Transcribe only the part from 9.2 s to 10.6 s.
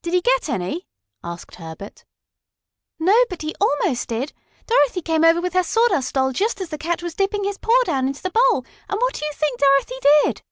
you think Dorothy did?"